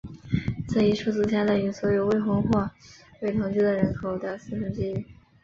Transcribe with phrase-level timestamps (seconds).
[0.67, 2.71] 这一数字相当于所有未婚或
[3.19, 5.05] 未同居的人口的四分之一。